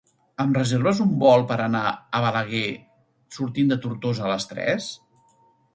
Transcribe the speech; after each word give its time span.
Em 0.43 0.53
reserves 0.57 1.01
un 1.03 1.11
Bolt 1.23 1.45
per 1.51 1.57
anar 1.65 1.83
a 1.91 2.23
Balaguer 2.25 2.65
sortint 3.39 3.71
de 3.75 3.79
Tortosa 3.87 4.29
a 4.29 4.35
les 4.37 4.53
tres? 4.55 4.91